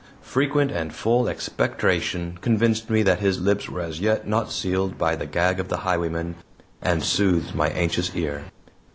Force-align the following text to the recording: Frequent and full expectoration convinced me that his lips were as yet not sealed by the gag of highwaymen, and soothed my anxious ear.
Frequent 0.23 0.71
and 0.71 0.95
full 0.95 1.27
expectoration 1.27 2.39
convinced 2.41 2.89
me 2.89 3.03
that 3.03 3.19
his 3.19 3.39
lips 3.39 3.69
were 3.69 3.81
as 3.81 3.99
yet 3.99 4.27
not 4.27 4.51
sealed 4.51 4.97
by 4.97 5.15
the 5.15 5.27
gag 5.27 5.59
of 5.59 5.69
highwaymen, 5.69 6.37
and 6.81 7.03
soothed 7.03 7.53
my 7.53 7.67
anxious 7.69 8.15
ear. 8.15 8.45